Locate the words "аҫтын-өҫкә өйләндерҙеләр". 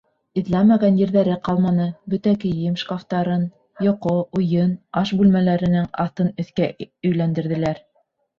6.07-7.85